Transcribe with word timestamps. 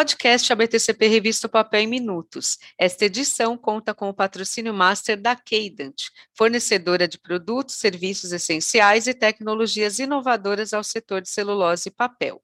Podcast 0.00 0.50
ABTCP 0.50 1.08
Revista 1.08 1.46
Papel 1.46 1.82
em 1.82 1.86
Minutos. 1.86 2.56
Esta 2.78 3.04
edição 3.04 3.54
conta 3.54 3.92
com 3.92 4.08
o 4.08 4.14
patrocínio 4.14 4.72
master 4.72 5.20
da 5.20 5.36
Cadent, 5.36 6.08
fornecedora 6.32 7.06
de 7.06 7.18
produtos, 7.18 7.74
serviços 7.74 8.32
essenciais 8.32 9.06
e 9.06 9.12
tecnologias 9.12 9.98
inovadoras 9.98 10.72
ao 10.72 10.82
setor 10.82 11.20
de 11.20 11.28
celulose 11.28 11.90
e 11.90 11.92
papel. 11.92 12.40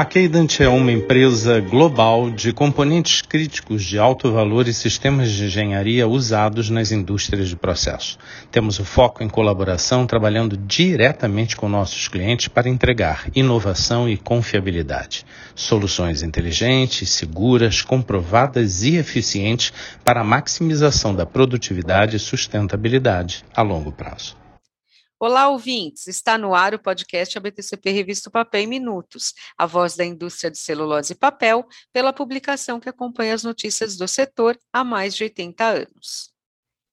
A 0.00 0.04
Cadent 0.06 0.60
é 0.60 0.68
uma 0.70 0.90
empresa 0.90 1.60
global 1.60 2.30
de 2.30 2.54
componentes 2.54 3.20
críticos 3.20 3.84
de 3.84 3.98
alto 3.98 4.32
valor 4.32 4.66
e 4.66 4.72
sistemas 4.72 5.30
de 5.30 5.44
engenharia 5.44 6.08
usados 6.08 6.70
nas 6.70 6.90
indústrias 6.90 7.50
de 7.50 7.54
processo. 7.54 8.16
Temos 8.50 8.78
o 8.78 8.84
foco 8.86 9.22
em 9.22 9.28
colaboração, 9.28 10.06
trabalhando 10.06 10.56
diretamente 10.56 11.54
com 11.54 11.68
nossos 11.68 12.08
clientes 12.08 12.48
para 12.48 12.66
entregar 12.66 13.26
inovação 13.34 14.08
e 14.08 14.16
confiabilidade. 14.16 15.26
Soluções 15.54 16.22
inteligentes, 16.22 17.10
seguras, 17.10 17.82
comprovadas 17.82 18.82
e 18.82 18.96
eficientes 18.96 19.70
para 20.02 20.22
a 20.22 20.24
maximização 20.24 21.14
da 21.14 21.26
produtividade 21.26 22.16
e 22.16 22.18
sustentabilidade 22.18 23.44
a 23.54 23.60
longo 23.60 23.92
prazo. 23.92 24.34
Olá, 25.22 25.50
ouvintes! 25.50 26.06
Está 26.06 26.38
no 26.38 26.54
ar 26.54 26.72
o 26.72 26.78
podcast 26.78 27.36
ABTCP 27.36 27.90
Revista 27.90 28.30
Papel 28.30 28.62
em 28.62 28.66
Minutos, 28.66 29.34
a 29.58 29.66
voz 29.66 29.94
da 29.94 30.02
indústria 30.02 30.50
de 30.50 30.56
celulose 30.56 31.12
e 31.12 31.14
papel, 31.14 31.68
pela 31.92 32.10
publicação 32.10 32.80
que 32.80 32.88
acompanha 32.88 33.34
as 33.34 33.44
notícias 33.44 33.98
do 33.98 34.08
setor 34.08 34.58
há 34.72 34.82
mais 34.82 35.14
de 35.14 35.24
80 35.24 35.62
anos. 35.62 36.32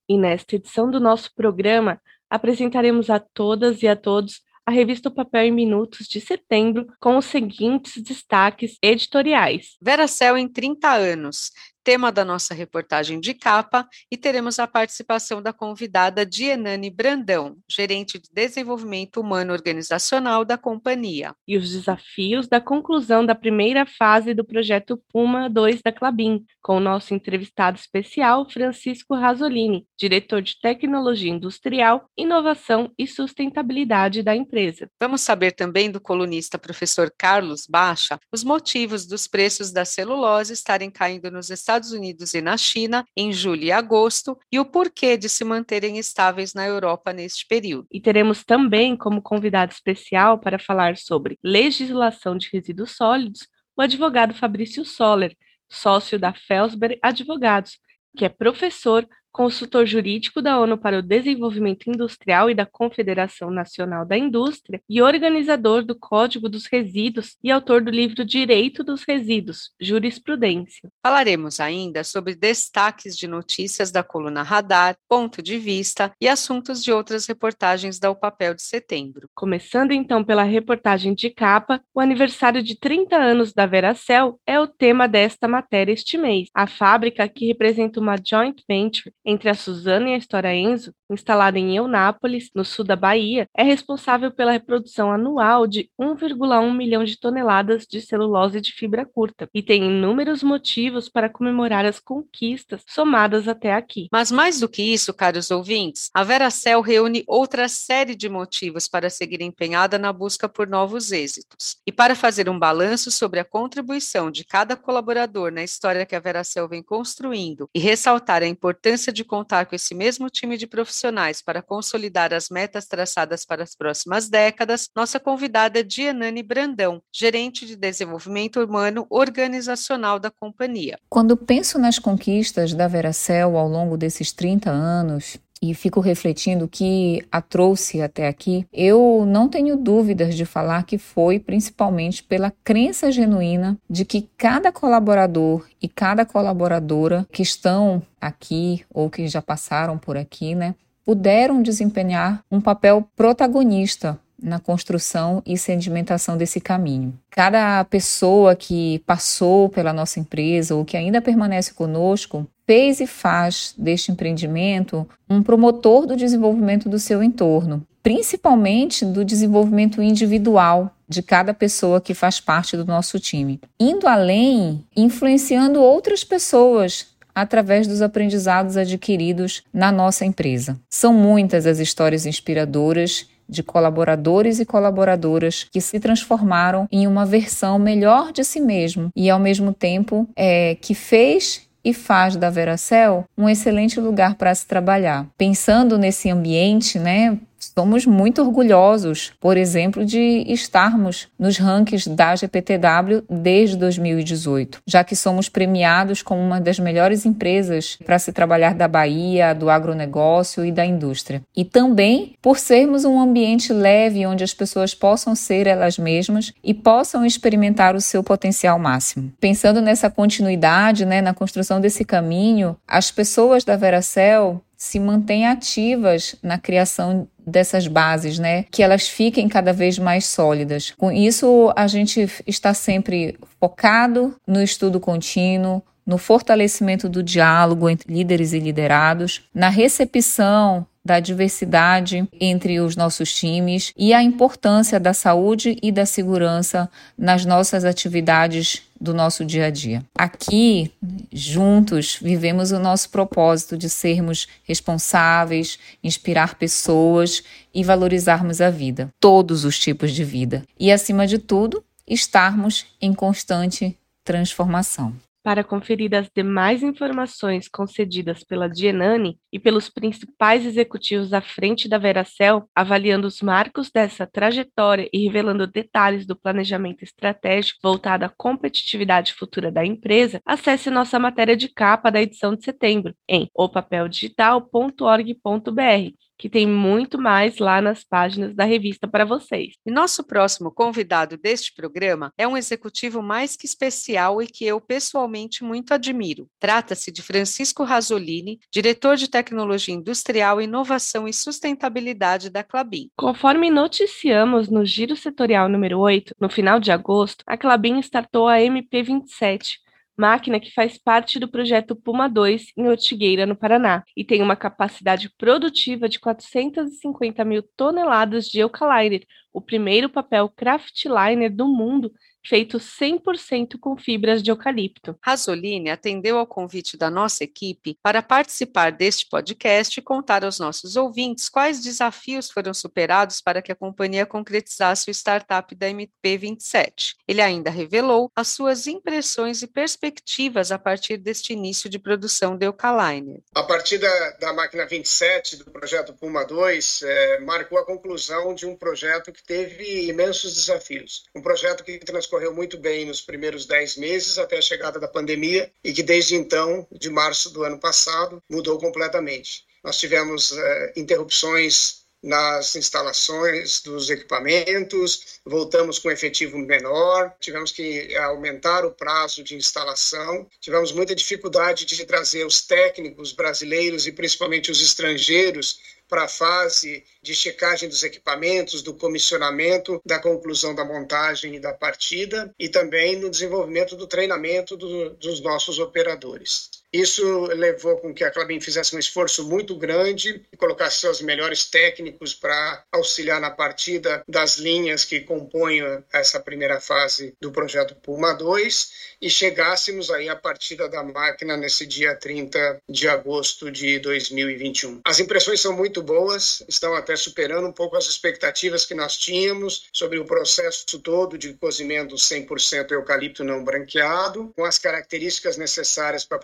E 0.10 0.18
nesta 0.18 0.58
edição 0.58 0.92
do 0.92 1.00
nosso 1.00 1.34
programa, 1.34 2.02
apresentaremos 2.30 3.10
a 3.10 3.18
todas 3.18 3.82
e 3.82 3.88
a 3.88 3.96
todos 3.96 4.42
a 4.66 4.72
revista 4.72 5.10
Papel 5.10 5.46
em 5.46 5.52
Minutos 5.54 6.06
de 6.06 6.20
setembro 6.20 6.86
com 7.00 7.16
os 7.16 7.24
seguintes 7.24 8.04
destaques 8.04 8.78
editoriais. 8.82 9.78
Veracel 9.82 10.38
em 10.38 10.50
30 10.50 10.92
anos 10.92 11.52
tema 11.88 12.12
da 12.12 12.26
nossa 12.26 12.54
reportagem 12.54 13.18
de 13.18 13.34
capa, 13.34 13.88
e 14.12 14.18
teremos 14.18 14.60
a 14.60 14.68
participação 14.68 15.42
da 15.42 15.54
convidada 15.54 16.26
Dienane 16.26 16.90
Brandão, 16.90 17.56
gerente 17.66 18.20
de 18.20 18.28
desenvolvimento 18.30 19.22
humano 19.22 19.54
organizacional 19.54 20.44
da 20.44 20.58
companhia. 20.58 21.34
E 21.48 21.56
os 21.56 21.72
desafios 21.72 22.46
da 22.46 22.60
conclusão 22.60 23.26
da 23.26 23.34
primeira 23.34 23.86
fase 23.86 24.34
do 24.34 24.44
projeto 24.44 25.02
Puma 25.10 25.50
2 25.50 25.82
da 25.82 25.94
Clabin, 25.94 26.44
com 26.62 26.76
o 26.76 26.82
nosso 26.82 27.14
entrevistado 27.14 27.78
especial 27.78 28.50
Francisco 28.50 29.16
Rasolini, 29.16 29.88
diretor 29.98 30.42
de 30.42 30.60
tecnologia 30.60 31.32
industrial, 31.32 32.10
inovação 32.18 32.92
e 32.98 33.08
sustentabilidade 33.08 34.22
da 34.22 34.36
empresa. 34.36 34.90
Vamos 35.00 35.22
saber 35.22 35.54
também 35.54 35.90
do 35.90 36.02
colunista 36.02 36.60
professor 36.60 37.10
Carlos 37.18 37.66
Baixa 37.66 38.20
os 38.30 38.44
motivos 38.44 39.06
dos 39.06 39.26
preços 39.26 39.72
da 39.72 39.86
celulose 39.86 40.52
estarem 40.52 40.92
caindo 40.92 41.32
nos 41.32 41.50
Estados 41.50 41.77
Estados 41.78 41.92
Unidos 41.92 42.34
e 42.34 42.42
na 42.42 42.58
China 42.58 43.06
em 43.16 43.32
julho 43.32 43.64
e 43.64 43.72
agosto 43.72 44.38
e 44.52 44.60
o 44.60 44.66
porquê 44.66 45.16
de 45.16 45.30
se 45.30 45.44
manterem 45.44 46.00
estáveis 46.00 46.54
na 46.54 46.66
Europa 46.66 47.14
neste 47.14 47.46
período. 47.48 47.88
E 47.92 48.02
teremos 48.02 48.44
também 48.44 48.98
como 48.98 49.22
convidado 49.22 49.72
especial 49.72 50.40
para 50.40 50.58
falar 50.58 50.98
sobre 50.98 51.38
legislação 51.44 52.36
de 52.36 52.50
resíduos 52.52 52.96
sólidos 52.96 53.48
o 53.78 53.82
advogado 53.82 54.34
Fabrício 54.34 54.84
Soller, 54.84 55.38
sócio 55.70 56.18
da 56.18 56.34
Felsberg 56.34 56.98
Advogados, 57.00 57.78
que 58.18 58.26
é 58.26 58.30
professor, 58.30 59.08
consultor 59.38 59.86
jurídico 59.86 60.42
da 60.42 60.60
ONU 60.60 60.80
para 60.80 60.98
o 60.98 61.02
Desenvolvimento 61.04 61.88
Industrial 61.88 62.50
e 62.50 62.56
da 62.56 62.66
Confederação 62.66 63.52
Nacional 63.52 64.04
da 64.04 64.18
Indústria 64.18 64.82
e 64.90 65.00
organizador 65.00 65.84
do 65.84 65.94
Código 65.94 66.50
dos 66.50 66.66
Resíduos 66.66 67.38
e 67.44 67.52
autor 67.52 67.84
do 67.84 67.92
livro 67.92 68.26
Direito 68.26 68.84
dos 68.84 69.04
Resíduos, 69.04 69.70
Jurisprudência. 69.80 70.90
Falaremos 71.06 71.60
ainda 71.60 72.04
sobre 72.04 72.34
destaques 72.34 73.16
de 73.16 73.28
notícias 73.28 73.92
da 73.92 74.02
coluna 74.02 74.42
Radar, 74.42 74.98
Ponto 75.08 75.40
de 75.40 75.60
Vista 75.60 76.12
e 76.20 76.28
assuntos 76.28 76.84
de 76.84 76.92
outras 76.92 77.28
reportagens 77.28 78.00
da 78.00 78.10
O 78.10 78.16
Papel 78.16 78.56
de 78.56 78.64
Setembro. 78.64 79.30
Começando 79.36 79.92
então 79.92 80.24
pela 80.24 80.42
reportagem 80.42 81.14
de 81.14 81.30
capa, 81.30 81.80
o 81.94 82.00
aniversário 82.00 82.64
de 82.64 82.76
30 82.76 83.16
anos 83.16 83.54
da 83.54 83.68
Veracel 83.68 84.40
é 84.48 84.60
o 84.60 84.66
tema 84.66 85.08
desta 85.08 85.48
matéria 85.48 85.94
este 85.94 86.18
mês. 86.18 86.50
A 86.56 86.66
fábrica, 86.66 87.30
que 87.30 87.46
representa 87.46 88.00
uma 88.00 88.16
joint 88.18 88.64
venture 88.68 89.14
entre 89.28 89.50
a 89.50 89.54
Suzana 89.54 90.10
e 90.10 90.14
a 90.14 90.18
História 90.18 90.56
Enzo, 90.56 90.94
instalada 91.10 91.60
em 91.60 91.76
Eunápolis, 91.76 92.50
no 92.56 92.64
sul 92.64 92.86
da 92.86 92.96
Bahia, 92.96 93.46
é 93.56 93.62
responsável 93.62 94.32
pela 94.32 94.54
reprodução 94.54 95.12
anual 95.12 95.68
de 95.68 95.90
1,1 96.00 96.74
milhão 96.74 97.04
de 97.04 97.20
toneladas 97.20 97.86
de 97.86 98.02
celulose 98.02 98.62
de 98.62 98.72
fibra 98.72 99.06
curta 99.06 99.50
e 99.54 99.62
tem 99.62 99.84
inúmeros 99.84 100.42
motivos 100.42 101.10
para 101.10 101.30
comemorar 101.30 101.86
as 101.86 102.00
conquistas 102.00 102.82
somadas 102.88 103.50
até 103.50 103.74
aqui. 103.74 104.08
Mas 104.14 104.32
mais 104.32 104.62
do 104.62 104.70
que 104.70 104.82
isso, 104.82 105.14
caros 105.14 105.52
ouvintes, 105.52 106.10
a 106.14 106.24
Veracel 106.24 106.80
reúne 106.80 107.26
outra 107.28 107.68
série 107.68 108.16
de 108.16 108.30
motivos 108.30 108.88
para 108.88 109.10
seguir 109.10 109.42
empenhada 109.42 109.98
na 109.98 110.14
busca 110.14 110.48
por 110.48 110.68
novos 110.68 111.12
êxitos. 111.12 111.76
E 111.86 111.92
para 111.92 112.16
fazer 112.16 112.50
um 112.50 112.58
balanço 112.58 113.12
sobre 113.12 113.42
a 113.42 113.46
contribuição 113.46 114.32
de 114.32 114.46
cada 114.46 114.78
colaborador 114.78 115.52
na 115.52 115.64
história 115.64 116.06
que 116.06 116.16
a 116.16 116.20
Veracel 116.20 116.68
vem 116.70 116.82
construindo 116.82 117.70
e 117.76 117.80
ressaltar 117.80 118.42
a 118.42 118.48
importância 118.48 119.12
de 119.18 119.26
contar 119.26 119.66
com 119.66 119.76
esse 119.76 119.96
mesmo 119.96 120.30
time 120.30 120.58
de 120.58 120.68
profissionais 120.68 121.42
para 121.42 121.62
consolidar 121.62 122.34
as 122.34 122.50
metas 122.50 122.86
traçadas 122.86 123.44
para 123.44 123.64
as 123.64 123.76
próximas 123.76 124.30
décadas, 124.30 124.90
nossa 124.96 125.20
convidada 125.20 125.80
é 125.80 125.84
Dianane 125.84 126.44
Brandão, 126.44 127.02
gerente 127.12 127.66
de 127.66 127.76
desenvolvimento 127.76 128.64
humano 128.64 129.08
organizacional 129.10 130.20
da 130.20 130.30
companhia. 130.30 131.00
Quando 131.10 131.36
penso 131.36 131.80
nas 131.80 131.98
conquistas 131.98 132.74
da 132.74 132.88
Veracel 132.88 133.58
ao 133.58 133.68
longo 133.68 133.98
desses 133.98 134.32
30 134.32 134.70
anos, 134.70 135.38
e 135.62 135.74
fico 135.74 136.00
refletindo 136.00 136.66
o 136.66 136.68
que 136.68 137.26
a 137.32 137.42
trouxe 137.42 138.02
até 138.02 138.28
aqui, 138.28 138.66
eu 138.72 139.26
não 139.28 139.48
tenho 139.48 139.76
dúvidas 139.76 140.36
de 140.36 140.46
falar 140.46 140.84
que 140.84 140.98
foi 140.98 141.40
principalmente 141.40 142.24
pela 142.24 142.52
crença 142.64 143.12
genuína 143.12 143.78
de 143.90 144.06
que 144.06 144.30
cada 144.38 144.72
colaborador 144.72 145.66
e 145.82 145.88
cada 145.88 146.26
colaboradora 146.26 147.26
que 147.32 147.42
estão 147.42 148.02
aqui 148.20 148.86
ou 148.94 149.10
que 149.10 149.28
já 149.28 149.42
passaram 149.42 149.98
por 149.98 150.18
aqui, 150.18 150.56
né, 150.56 150.76
puderam 151.06 151.62
desempenhar 151.62 152.42
um 152.52 152.60
papel 152.60 153.08
protagonista 153.16 154.20
na 154.42 154.60
construção 154.60 155.42
e 155.46 155.58
sedimentação 155.58 156.38
desse 156.38 156.62
caminho. 156.62 157.18
Cada 157.30 157.84
pessoa 157.86 158.56
que 158.56 159.00
passou 159.06 159.70
pela 159.70 159.92
nossa 159.92 160.20
empresa 160.20 160.76
ou 160.76 160.86
que 160.86 160.96
ainda 160.96 161.22
permanece 161.22 161.74
conosco 161.74 162.48
fez 162.68 163.00
e 163.00 163.08
faz 163.08 163.74
deste 163.78 164.12
empreendimento 164.12 165.08
um 165.30 165.42
promotor 165.42 166.06
do 166.06 166.18
desenvolvimento 166.18 166.90
do 166.90 167.00
seu 167.00 167.24
entorno, 167.24 167.84
principalmente 168.04 169.06
do 169.06 169.24
desenvolvimento 169.24 170.02
individual 170.04 170.92
de 171.08 171.24
cada 171.24 171.54
pessoa 171.54 172.02
que 172.02 172.14
faz 172.14 172.42
parte 172.42 172.76
do 172.76 172.86
nosso 172.86 173.18
time, 173.20 173.62
indo 173.80 174.06
além, 174.06 174.84
influenciando 174.96 175.82
outras 175.82 176.26
pessoas 176.26 177.08
através 177.34 177.88
dos 177.88 178.02
aprendizados 178.02 178.76
adquiridos 178.76 179.64
na 179.74 179.92
nossa 179.92 180.26
empresa. 180.26 180.78
São 180.90 181.14
muitas 181.14 181.66
as 181.66 181.80
histórias 181.80 182.26
inspiradoras 182.26 183.28
de 183.48 183.64
colaboradores 183.64 184.60
e 184.60 184.66
colaboradoras 184.66 185.66
que 185.72 185.80
se 185.80 186.00
transformaram 186.00 186.88
em 186.92 187.08
uma 187.08 187.26
versão 187.26 187.80
melhor 187.80 188.34
de 188.34 188.44
si 188.44 188.60
mesmo 188.60 189.10
e, 189.16 189.30
ao 189.30 189.40
mesmo 189.40 189.72
tempo, 189.72 190.28
é, 190.36 190.76
que 190.76 190.94
fez 190.94 191.67
e 191.88 191.94
faz 191.94 192.36
da 192.36 192.50
Veracel 192.50 193.24
um 193.38 193.48
excelente 193.48 193.98
lugar 193.98 194.36
para 194.36 194.54
se 194.54 194.68
trabalhar. 194.68 195.26
Pensando 195.38 195.98
nesse 195.98 196.30
ambiente, 196.30 197.00
né, 197.00 197.38
Somos 197.60 198.06
muito 198.06 198.42
orgulhosos, 198.42 199.34
por 199.40 199.58
exemplo, 199.58 200.06
de 200.06 200.44
estarmos 200.48 201.28
nos 201.38 201.58
rankings 201.58 202.08
da 202.08 202.36
GPTW 202.36 203.24
desde 203.30 203.76
2018, 203.78 204.82
já 204.86 205.04
que 205.04 205.16
somos 205.16 205.50
premiados 205.50 206.22
como 206.22 206.42
uma 206.42 206.62
das 206.62 206.80
melhores 206.80 207.26
empresas 207.26 207.98
para 208.06 208.20
se 208.20 208.32
trabalhar 208.32 208.74
da 208.74 208.88
Bahia, 208.88 209.54
do 209.54 209.70
agronegócio 209.70 210.66
e 210.66 210.72
da 210.72 210.86
indústria. 210.86 211.42
E 211.56 211.66
também 211.66 212.34
por 212.42 212.60
sermos 212.60 213.06
um 213.06 213.20
ambiente 213.20 213.74
leve 213.74 214.26
onde 214.26 214.44
as 214.44 214.54
pessoas 214.54 214.94
possam 214.94 215.36
ser 215.36 215.68
elas 215.68 215.98
mesmas 215.98 216.54
e 216.64 216.74
possam 216.74 217.26
experimentar 217.26 217.96
o 217.96 218.02
seu 218.02 218.24
potencial 218.24 218.78
máximo. 218.78 219.32
Pensando 219.40 219.82
nessa 219.82 220.10
continuidade, 220.10 221.06
né, 221.06 221.22
na 221.22 221.34
construção 221.34 221.82
desse 221.82 222.06
caminho, 222.06 222.78
as 222.88 223.12
pessoas 223.12 223.64
da 223.64 223.76
Veracel 223.76 224.62
se 224.78 225.00
mantêm 225.00 225.48
ativas 225.48 226.36
na 226.44 226.60
criação 226.60 227.28
dessas 227.48 227.88
bases, 227.88 228.38
né? 228.38 228.66
Que 228.70 228.84
elas 228.84 229.08
fiquem 229.08 229.48
cada 229.48 229.72
vez 229.72 229.98
mais 229.98 230.26
sólidas. 230.26 230.94
Com 230.98 231.12
isso, 231.12 231.72
a 231.76 231.88
gente 231.88 232.30
está 232.46 232.74
sempre 232.74 233.40
focado 233.60 234.36
no 234.46 234.62
estudo 234.62 235.00
contínuo, 235.00 235.82
no 236.06 236.18
fortalecimento 236.18 237.10
do 237.10 237.24
diálogo 237.24 237.90
entre 237.90 238.14
líderes 238.14 238.54
e 238.54 238.60
liderados, 238.60 239.44
na 239.54 239.70
recepção 239.70 240.86
da 241.04 241.22
diversidade 241.22 242.28
entre 242.40 242.82
os 242.82 242.98
nossos 242.98 243.34
times 243.34 243.94
e 243.98 244.14
a 244.14 244.22
importância 244.22 245.00
da 245.00 245.14
saúde 245.14 245.78
e 245.82 245.90
da 245.90 246.06
segurança 246.06 246.90
nas 247.18 247.46
nossas 247.46 247.86
atividades 247.86 248.84
do 249.00 249.14
nosso 249.14 249.46
dia 249.46 249.66
a 249.66 249.70
dia. 249.70 250.04
Aqui, 250.18 250.92
juntos, 251.32 252.18
vivemos 252.22 252.72
o 252.72 252.80
nosso 252.80 253.10
propósito 253.10 253.78
de 253.78 253.90
sermos 253.90 254.48
responsáveis, 254.64 255.78
inspirar 256.04 256.56
pessoas 256.56 257.44
e 257.74 257.84
valorizarmos 257.84 258.62
a 258.62 258.70
vida, 258.70 259.10
todos 259.20 259.66
os 259.66 259.80
tipos 259.80 260.12
de 260.12 260.24
vida. 260.24 260.64
E, 260.80 260.92
acima 260.92 261.28
de 261.28 261.38
tudo, 261.38 261.84
estarmos 262.08 262.86
em 263.02 263.14
constante 263.14 263.98
transformação. 264.24 265.14
Para 265.48 265.64
conferir 265.64 266.14
as 266.14 266.30
demais 266.30 266.84
informações 266.84 267.70
concedidas 267.70 268.44
pela 268.44 268.68
Dienani 268.68 269.40
e 269.50 269.58
pelos 269.58 269.88
principais 269.88 270.66
executivos 270.66 271.32
à 271.32 271.40
frente 271.40 271.88
da 271.88 271.98
Veracel, 271.98 272.70
avaliando 272.76 273.28
os 273.28 273.42
marcos 273.42 273.90
dessa 273.90 274.28
trajetória 274.28 275.08
e 275.14 275.24
revelando 275.24 275.66
detalhes 275.66 276.26
do 276.26 276.36
planejamento 276.36 277.02
estratégico 277.02 277.80
voltado 277.82 278.26
à 278.26 278.30
competitividade 278.30 279.34
futura 279.34 279.72
da 279.72 279.86
empresa, 279.86 280.42
acesse 280.46 280.90
nossa 280.90 281.18
matéria 281.18 281.56
de 281.56 281.70
capa 281.70 282.12
da 282.12 282.22
edição 282.22 282.54
de 282.54 282.66
setembro 282.66 283.16
em 283.26 283.50
opapeldigital.org.br 283.56 286.27
que 286.38 286.50
tem 286.50 286.68
muito 286.68 287.20
mais 287.20 287.58
lá 287.58 287.82
nas 287.82 288.04
páginas 288.04 288.56
da 288.56 288.64
revista 288.64 289.08
para 289.08 289.26
vocês. 289.26 289.76
E 289.86 289.92
nosso 289.92 290.24
próximo 290.24 290.72
convidado 290.72 291.38
deste 291.38 291.74
programa 291.74 292.32
é 292.38 292.48
um 292.48 292.56
executivo 292.56 293.22
mais 293.22 293.56
que 293.56 293.66
especial 293.66 294.42
e 294.42 294.48
que 294.48 294.66
eu 294.66 294.80
pessoalmente 294.80 295.64
muito 295.64 295.94
admiro. 295.94 296.48
Trata-se 296.60 297.12
de 297.12 297.22
Francisco 297.22 297.84
Rasolini, 297.84 298.60
diretor 298.72 299.16
de 299.16 299.30
Tecnologia 299.30 299.94
Industrial, 299.94 300.62
Inovação 300.62 301.28
e 301.28 301.34
Sustentabilidade 301.34 302.50
da 302.50 302.64
Clabin. 302.64 303.10
Conforme 303.16 303.70
noticiamos 303.70 304.70
no 304.70 304.86
Giro 304.86 305.16
Setorial 305.16 305.70
número 305.70 306.00
8, 306.00 306.36
no 306.40 306.50
final 306.50 306.80
de 306.80 306.92
agosto, 306.92 307.44
a 307.48 307.58
Clabin 307.58 308.00
startou 308.00 308.48
a 308.48 308.58
MP27, 308.58 309.78
máquina 310.18 310.60
que 310.60 310.74
faz 310.74 310.98
parte 310.98 311.40
do 311.40 311.48
projeto 311.48 311.96
Puma 311.96 312.28
2 312.28 312.74
em 312.76 312.88
Ortigueira, 312.88 313.46
no 313.46 313.56
Paraná, 313.56 314.04
e 314.16 314.24
tem 314.24 314.42
uma 314.42 314.56
capacidade 314.56 315.30
produtiva 315.38 316.10
de 316.10 316.20
450 316.20 317.46
mil 317.46 317.62
toneladas 317.76 318.48
de 318.48 318.60
Eucaliner, 318.60 319.24
o 319.54 319.62
primeiro 319.62 320.10
papel 320.10 320.50
craftliner 320.50 321.56
do 321.56 321.68
mundo 321.68 322.12
feito 322.48 322.78
100% 322.78 323.78
com 323.80 323.98
fibras 323.98 324.42
de 324.42 324.50
eucalipto. 324.50 325.18
Rasoline 325.22 325.90
atendeu 325.90 326.38
ao 326.38 326.48
convite 326.48 326.96
da 326.98 327.10
nossa 327.10 327.44
equipe 327.44 327.98
para 328.02 328.22
participar 328.22 328.92
deste 328.92 329.28
podcast 329.28 330.00
e 330.00 330.04
contar 330.04 330.46
aos 330.46 330.60
nossos 330.60 330.96
ouvintes 330.96 331.50
quais 331.50 331.82
desafios 331.82 332.50
foram 332.50 332.74
superados 332.74 333.42
para 333.42 333.62
que 333.62 333.72
a 333.72 333.76
companhia 333.76 334.26
concretizasse 334.26 335.10
o 335.10 335.14
startup 335.14 335.76
da 335.76 335.88
MP27. 335.88 337.16
Ele 337.28 337.42
ainda 337.42 337.70
revelou 337.70 338.32
as 338.36 338.48
suas 338.48 338.88
impressões 338.88 339.62
e 339.62 339.68
perspectivas 339.68 340.72
a 340.72 340.80
partir 340.80 341.18
deste 341.18 341.54
início 341.54 341.90
de 341.90 342.00
produção 342.00 342.58
de 342.58 342.66
Eucaliner. 342.66 343.42
A 343.54 343.64
partir 343.64 343.98
da, 343.98 344.30
da 344.40 344.54
máquina 344.54 344.86
27 344.86 345.58
do 345.58 345.66
projeto 345.66 346.14
Puma 346.14 346.46
2, 346.46 347.02
é, 347.04 347.40
marcou 347.42 347.78
a 347.78 347.86
conclusão 347.86 348.56
de 348.56 348.66
um 348.66 348.76
projeto 348.76 349.32
que 349.32 349.44
teve 349.44 350.08
imensos 350.08 350.54
desafios. 350.54 351.26
Um 351.36 351.42
projeto 351.42 351.84
que 351.84 352.00
transcorreu 352.00 352.37
correu 352.38 352.54
muito 352.54 352.78
bem 352.78 353.04
nos 353.04 353.20
primeiros 353.20 353.66
dez 353.66 353.98
meses 353.98 354.38
até 354.38 354.60
a 354.60 354.62
chegada 354.62 355.00
da 355.00 355.08
pandemia 355.08 355.72
e 355.84 355.92
que 355.92 356.04
desde 356.04 356.36
então, 356.36 356.86
de 356.92 357.10
março 357.10 357.50
do 357.50 357.64
ano 357.64 357.80
passado, 357.80 358.44
mudou 358.48 358.78
completamente. 358.78 359.66
Nós 359.84 359.98
tivemos 359.98 360.52
uh, 360.52 360.60
interrupções 360.96 362.06
nas 362.22 362.76
instalações 362.76 363.82
dos 363.82 364.10
equipamentos, 364.10 365.40
voltamos 365.46 366.00
com 366.00 366.10
efetivo 366.10 366.58
menor, 366.58 367.34
tivemos 367.40 367.72
que 367.72 368.16
aumentar 368.18 368.86
o 368.86 368.92
prazo 368.92 369.44
de 369.44 369.56
instalação, 369.56 370.48
tivemos 370.60 370.92
muita 370.92 371.16
dificuldade 371.16 371.86
de 371.86 372.06
trazer 372.06 372.46
os 372.46 372.62
técnicos 372.66 373.32
brasileiros 373.32 374.08
e 374.08 374.12
principalmente 374.12 374.72
os 374.72 374.82
estrangeiros 374.82 375.80
para 376.10 376.24
a 376.24 376.28
fase 376.28 377.04
de 377.22 377.36
checagem 377.36 377.90
dos 377.90 378.04
equipamentos, 378.04 378.82
do 378.82 378.94
comissionamento, 378.94 380.02
da 380.06 380.20
conclusão 380.20 380.74
da 380.74 380.86
montagem 380.86 381.56
e 381.56 381.60
da 381.60 381.74
partida, 381.74 382.54
e 382.58 382.70
também 382.70 383.18
no 383.18 383.30
desenvolvimento 383.30 383.96
do 383.96 384.08
treinamento 384.08 384.78
do, 384.78 385.12
dos 385.12 385.42
nossos 385.42 385.80
operadores. 385.80 386.70
Isso 386.98 387.46
levou 387.46 387.98
com 387.98 388.12
que 388.12 388.24
a 388.24 388.32
Clabin 388.32 388.60
fizesse 388.60 388.96
um 388.96 389.00
esforço 389.00 389.48
muito 389.48 389.76
grande 389.76 390.44
e 390.52 390.58
colocasse 390.58 391.02
seus 391.02 391.22
melhores 391.22 391.64
técnicos 391.66 392.34
para 392.34 392.84
auxiliar 392.92 393.40
na 393.40 393.52
partida 393.52 394.24
das 394.28 394.58
linhas 394.58 395.06
que 395.06 395.22
compõem 395.22 395.84
essa 396.12 396.40
primeira 396.40 396.82
fase 396.82 397.36
do 397.40 397.52
projeto 397.52 397.94
Puma 397.94 398.34
2 398.34 398.92
e 399.22 399.30
chegássemos 399.30 400.10
aí 400.10 400.28
à 400.28 400.36
partida 400.36 400.90
da 400.90 401.04
máquina 401.04 401.56
nesse 401.56 401.86
dia 401.86 402.16
30 402.16 402.82
de 402.90 403.08
agosto 403.08 403.70
de 403.70 404.00
2021. 404.00 405.02
As 405.06 405.20
impressões 405.20 405.62
são 405.62 405.74
muito 405.74 406.02
boas, 406.02 406.64
estão 406.68 406.96
até 406.96 407.16
superando 407.16 407.68
um 407.68 407.72
pouco 407.72 407.96
as 407.96 408.08
expectativas 408.08 408.86
que 408.86 408.96
nós 408.96 409.18
tínhamos 409.18 409.88
sobre 409.94 410.18
o 410.18 410.26
processo 410.26 411.00
todo 411.00 411.38
de 411.38 411.54
cozimento 411.54 412.16
100% 412.16 412.92
eucalipto 412.92 413.44
não 413.44 413.64
branqueado, 413.64 414.52
com 414.56 414.66
as 414.66 414.80
características 414.80 415.58
necessárias 415.58 416.26
para 416.26 416.40